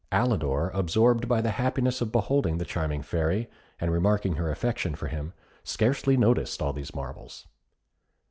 [0.11, 3.47] Alidor, absorbed by the happiness of beholding the charming Fairy,
[3.79, 5.31] and remarking her affection for him,
[5.63, 7.45] scarcely noticed all these marvels.